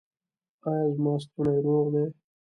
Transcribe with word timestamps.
ایا 0.67 0.87
زما 0.95 1.13
ستونی 1.23 1.57
روغ 1.65 1.85
دی؟ 1.93 2.05